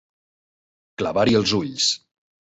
Clavar-hi 1.01 1.37
els 1.39 1.53
ulls. 1.59 1.91